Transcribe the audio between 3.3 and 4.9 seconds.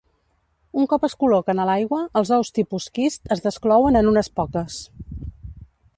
es desclouen en unes poques.